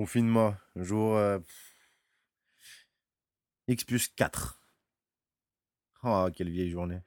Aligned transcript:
Confinement, 0.00 0.56
jour 0.76 1.18
euh, 1.18 1.38
X 3.68 3.84
plus 3.84 4.08
4. 4.08 4.58
Oh, 6.04 6.26
quelle 6.34 6.48
vieille 6.48 6.70
journée. 6.70 7.02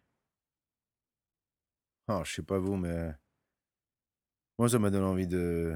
Oh, 2.07 2.21
je 2.23 2.31
sais 2.35 2.43
pas 2.43 2.59
vous, 2.59 2.75
mais 2.75 3.11
moi, 4.59 4.69
ça 4.69 4.77
m'a 4.77 4.91
donné 4.91 5.05
envie 5.05 5.25
de 5.25 5.75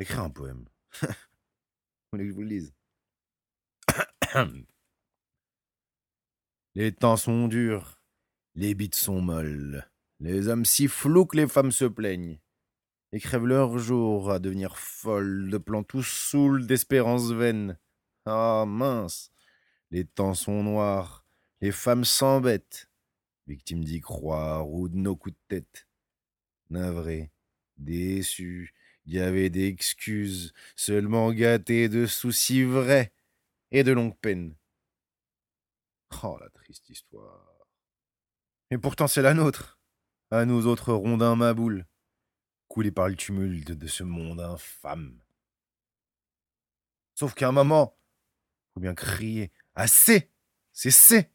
d'écrire 0.00 0.22
un 0.22 0.30
poème. 0.30 0.64
vous 1.02 1.06
voulez 2.12 2.24
que 2.24 2.30
je 2.30 2.34
vous 2.34 2.42
le 2.42 2.48
lise? 2.48 2.74
Les 6.74 6.90
temps 6.90 7.16
sont 7.16 7.46
durs, 7.46 8.00
les 8.56 8.74
bites 8.74 8.96
sont 8.96 9.20
molles, 9.20 9.88
les 10.18 10.48
hommes 10.48 10.64
si 10.64 10.88
flous 10.88 11.26
que 11.26 11.36
les 11.36 11.46
femmes 11.46 11.70
se 11.70 11.84
plaignent 11.84 12.40
et 13.16 13.18
crèvent 13.18 13.46
leur 13.46 13.78
jour 13.78 14.30
à 14.30 14.38
devenir 14.38 14.76
folles 14.76 15.48
de 15.48 15.56
plans 15.56 15.82
tout 15.82 16.02
saouls 16.02 16.66
d'espérances 16.66 17.32
vaines. 17.32 17.78
Ah 18.26 18.64
mince, 18.68 19.30
les 19.90 20.04
temps 20.04 20.34
sont 20.34 20.62
noirs, 20.62 21.24
les 21.62 21.72
femmes 21.72 22.04
s'embêtent, 22.04 22.90
victimes 23.46 23.82
d'y 23.82 24.02
croire 24.02 24.68
ou 24.68 24.90
de 24.90 24.96
nos 24.96 25.16
coups 25.16 25.34
de 25.34 25.40
tête. 25.48 25.88
Navrés, 26.68 27.30
déçus, 27.78 28.74
avait 29.14 29.48
d'excuses, 29.48 30.52
seulement 30.74 31.32
gâtés 31.32 31.88
de 31.88 32.04
soucis 32.04 32.64
vrais 32.64 33.14
et 33.70 33.82
de 33.82 33.92
longues 33.92 34.18
peines. 34.20 34.54
Oh, 36.22 36.36
la 36.38 36.50
triste 36.50 36.90
histoire. 36.90 37.66
Et 38.70 38.76
pourtant 38.76 39.06
c'est 39.06 39.22
la 39.22 39.32
nôtre, 39.32 39.78
à 40.30 40.44
nous 40.44 40.66
autres 40.66 40.92
rondins 40.92 41.34
maboules 41.34 41.86
par 42.84 43.08
le 43.08 43.16
tumulte 43.16 43.72
de 43.72 43.86
ce 43.86 44.02
monde 44.02 44.40
infâme. 44.40 45.18
Sauf 47.14 47.34
qu'à 47.34 47.48
un 47.48 47.52
moment, 47.52 47.96
faut 48.74 48.80
bien 48.80 48.94
crier 48.94 49.50
Assez 49.74 50.30
C'est 50.72 51.32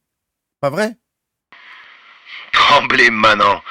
Pas 0.60 0.70
vrai? 0.70 0.98
Tremblez 2.52 3.10
manant, 3.10 3.64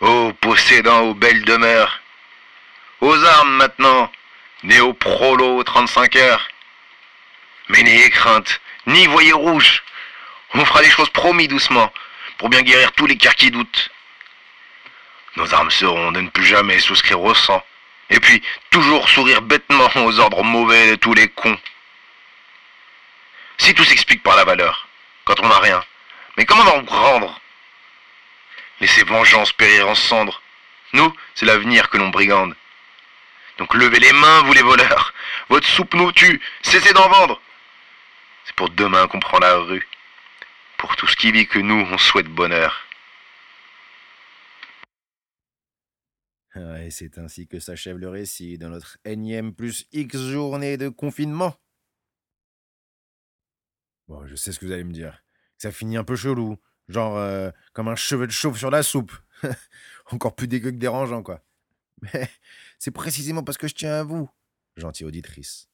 ô 0.00 0.32
possédant 0.40 1.02
aux 1.02 1.14
belles 1.14 1.44
demeures. 1.44 2.00
Aux 3.02 3.24
armes 3.24 3.56
maintenant, 3.56 4.10
néo-prolo 4.62 5.62
35 5.62 6.16
heures. 6.16 6.48
Mais 7.68 7.82
n'ayez 7.82 8.10
crainte, 8.10 8.60
ni 8.86 9.06
voyez 9.06 9.32
rouge. 9.32 9.82
On 10.54 10.64
fera 10.64 10.80
les 10.80 10.90
choses 10.90 11.10
promis 11.10 11.46
doucement, 11.46 11.92
pour 12.38 12.48
bien 12.48 12.62
guérir 12.62 12.92
tous 12.92 13.06
les 13.06 13.18
cœurs 13.18 13.34
qui 13.34 13.50
doutent. 13.50 13.90
Nos 15.38 15.54
armes 15.54 15.70
seront 15.70 16.10
de 16.10 16.20
ne 16.20 16.30
plus 16.30 16.44
jamais 16.44 16.80
souscrire 16.80 17.20
au 17.20 17.32
sang. 17.32 17.64
Et 18.10 18.18
puis, 18.18 18.42
toujours 18.70 19.08
sourire 19.08 19.40
bêtement 19.40 19.88
aux 19.94 20.18
ordres 20.18 20.42
mauvais 20.42 20.90
de 20.90 20.96
tous 20.96 21.14
les 21.14 21.28
cons. 21.28 21.56
Si 23.56 23.72
tout 23.72 23.84
s'explique 23.84 24.24
par 24.24 24.34
la 24.34 24.44
valeur, 24.44 24.88
quand 25.24 25.38
on 25.38 25.48
n'a 25.48 25.60
rien, 25.60 25.84
mais 26.36 26.44
comment 26.44 26.64
en 26.64 26.84
rendre? 26.84 27.40
Laissez 28.80 29.04
vengeance 29.04 29.52
périr 29.52 29.88
en 29.88 29.94
cendres. 29.94 30.42
Nous, 30.92 31.14
c'est 31.36 31.46
l'avenir 31.46 31.88
que 31.88 31.98
l'on 31.98 32.08
brigande. 32.08 32.56
Donc 33.58 33.74
levez 33.74 34.00
les 34.00 34.12
mains, 34.12 34.42
vous 34.42 34.54
les 34.54 34.62
voleurs. 34.62 35.14
Votre 35.50 35.68
soupe 35.68 35.94
nous 35.94 36.10
tue. 36.10 36.40
Cessez 36.62 36.92
d'en 36.92 37.08
vendre. 37.08 37.40
C'est 38.44 38.56
pour 38.56 38.70
demain 38.70 39.06
qu'on 39.06 39.20
prend 39.20 39.38
la 39.38 39.54
rue. 39.58 39.86
Pour 40.78 40.96
tout 40.96 41.06
ce 41.06 41.14
qui 41.14 41.30
vit 41.30 41.46
que 41.46 41.60
nous, 41.60 41.86
on 41.92 41.98
souhaite 41.98 42.26
bonheur. 42.26 42.87
Et 46.58 46.90
c'est 46.90 47.18
ainsi 47.18 47.46
que 47.46 47.60
s'achève 47.60 47.98
le 47.98 48.08
récit 48.08 48.58
de 48.58 48.66
notre 48.66 48.98
énième 49.04 49.54
plus 49.54 49.86
X 49.92 50.16
journée 50.16 50.76
de 50.76 50.88
confinement. 50.88 51.54
Bon, 54.08 54.26
je 54.26 54.34
sais 54.34 54.52
ce 54.52 54.58
que 54.58 54.66
vous 54.66 54.72
allez 54.72 54.84
me 54.84 54.92
dire. 54.92 55.22
Ça 55.58 55.70
finit 55.70 55.96
un 55.96 56.04
peu 56.04 56.16
chelou, 56.16 56.56
genre 56.88 57.16
euh, 57.18 57.50
comme 57.72 57.88
un 57.88 57.96
cheveu 57.96 58.26
de 58.26 58.32
chauve 58.32 58.56
sur 58.56 58.70
la 58.70 58.82
soupe. 58.82 59.12
Encore 60.10 60.34
plus 60.34 60.48
dégueu 60.48 60.70
que 60.70 60.76
dérangeant, 60.76 61.22
quoi. 61.22 61.44
Mais 62.02 62.28
c'est 62.78 62.90
précisément 62.90 63.42
parce 63.42 63.58
que 63.58 63.68
je 63.68 63.74
tiens 63.74 63.92
à 63.92 64.02
vous, 64.02 64.30
gentille 64.76 65.06
auditrice. 65.06 65.68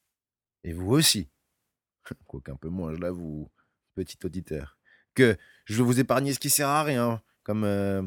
Et 0.63 0.73
vous 0.73 0.91
aussi. 0.91 1.29
Quoiqu'un 2.27 2.55
peu 2.55 2.69
moins, 2.69 2.93
je 2.93 2.99
l'avoue, 2.99 3.49
petit 3.95 4.17
auditeur. 4.23 4.77
Que 5.13 5.37
je 5.65 5.75
veux 5.75 5.83
vous 5.83 5.99
épargner 5.99 6.33
ce 6.33 6.39
qui 6.39 6.49
sert 6.49 6.67
à 6.67 6.83
rien, 6.83 7.21
comme 7.43 7.63
euh, 7.63 8.03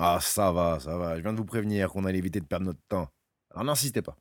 ah, 0.00 0.20
ça 0.20 0.52
va, 0.52 0.78
ça 0.78 0.96
va. 0.96 1.16
Je 1.16 1.22
viens 1.22 1.32
de 1.32 1.38
vous 1.38 1.44
prévenir 1.44 1.90
qu'on 1.90 2.04
allait 2.04 2.18
éviter 2.18 2.38
de 2.38 2.46
perdre 2.46 2.66
notre 2.66 2.82
temps. 2.86 3.12
Alors 3.50 3.64
n'insistez 3.64 4.00
pas. 4.00 4.16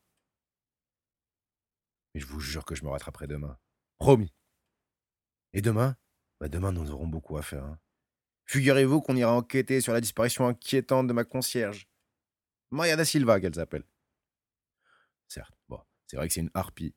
Mais 2.15 2.19
je 2.19 2.25
vous 2.25 2.39
jure 2.39 2.65
que 2.65 2.73
je 2.73 2.83
me 2.83 2.89
rattraperai 2.89 3.27
demain. 3.27 3.59
Promis. 3.99 4.33
Et 5.53 5.61
demain? 5.61 5.95
Bah 6.39 6.49
Demain, 6.49 6.71
nous 6.71 6.89
aurons 6.89 7.07
beaucoup 7.07 7.37
à 7.37 7.43
faire. 7.43 7.63
Hein. 7.63 7.79
Figurez-vous 8.45 9.01
qu'on 9.01 9.15
ira 9.15 9.31
enquêter 9.33 9.79
sur 9.79 9.93
la 9.93 10.01
disparition 10.01 10.47
inquiétante 10.47 11.05
de 11.07 11.13
ma 11.13 11.23
concierge. 11.23 11.87
Maya 12.71 12.95
da 12.95 13.05
Silva, 13.05 13.39
qu'elle 13.39 13.53
s'appelle. 13.53 13.83
Certes, 15.27 15.53
bon, 15.69 15.79
c'est 16.07 16.17
vrai 16.17 16.27
que 16.27 16.33
c'est 16.33 16.41
une 16.41 16.51
harpie. 16.55 16.95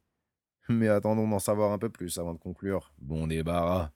Mais 0.71 0.89
attendons 0.89 1.29
d'en 1.29 1.39
savoir 1.39 1.73
un 1.73 1.79
peu 1.79 1.91
plus 1.91 2.19
avant 2.19 2.33
de 2.33 2.39
conclure. 2.39 2.95
Bon 2.97 3.27
débarras. 3.27 3.93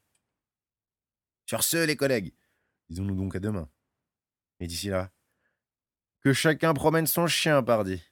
Sur 1.47 1.65
ce, 1.65 1.87
les 1.87 1.97
collègues, 1.97 2.34
disons-nous 2.91 3.16
donc 3.16 3.34
à 3.34 3.41
demain. 3.41 3.71
Et 4.65 4.67
d'ici 4.67 4.89
là, 4.89 5.11
que 6.23 6.33
chacun 6.33 6.73
promène 6.73 7.07
son 7.07 7.27
chien, 7.27 7.63
pardi. 7.63 8.03